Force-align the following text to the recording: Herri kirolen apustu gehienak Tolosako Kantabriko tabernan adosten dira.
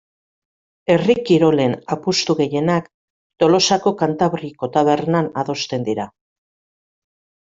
Herri 0.91 1.15
kirolen 1.25 1.73
apustu 1.95 2.35
gehienak 2.39 2.87
Tolosako 3.43 3.93
Kantabriko 3.99 4.71
tabernan 4.79 5.29
adosten 5.43 5.85
dira. 5.91 6.07